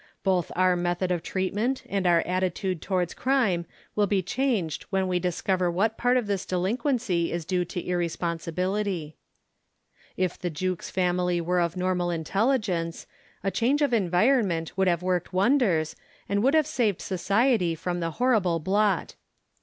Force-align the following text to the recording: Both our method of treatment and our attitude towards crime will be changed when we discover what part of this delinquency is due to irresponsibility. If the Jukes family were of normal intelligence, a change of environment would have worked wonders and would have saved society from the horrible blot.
Both 0.23 0.51
our 0.55 0.75
method 0.75 1.11
of 1.11 1.21
treatment 1.21 1.83
and 1.87 2.07
our 2.07 2.21
attitude 2.21 2.81
towards 2.81 3.13
crime 3.13 3.67
will 3.95 4.07
be 4.07 4.23
changed 4.23 4.81
when 4.89 5.07
we 5.07 5.19
discover 5.19 5.69
what 5.69 5.95
part 5.95 6.17
of 6.17 6.25
this 6.25 6.43
delinquency 6.43 7.31
is 7.31 7.45
due 7.45 7.63
to 7.65 7.85
irresponsibility. 7.87 9.15
If 10.17 10.39
the 10.39 10.49
Jukes 10.49 10.89
family 10.89 11.39
were 11.39 11.59
of 11.61 11.77
normal 11.77 12.09
intelligence, 12.09 13.05
a 13.43 13.51
change 13.51 13.83
of 13.83 13.93
environment 13.93 14.75
would 14.75 14.87
have 14.87 15.03
worked 15.03 15.33
wonders 15.33 15.95
and 16.27 16.41
would 16.41 16.55
have 16.55 16.65
saved 16.65 16.99
society 17.03 17.75
from 17.75 17.99
the 17.99 18.09
horrible 18.17 18.57
blot. 18.59 19.13